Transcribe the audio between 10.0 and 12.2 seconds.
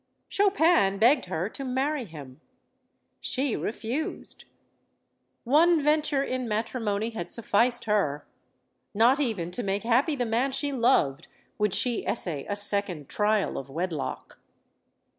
the man she loved would she